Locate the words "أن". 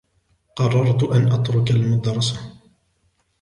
1.03-1.31